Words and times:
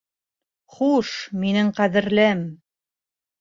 Хуш, 0.77 1.11
минең 1.43 1.69
ҡәҙерлем! 1.81 2.43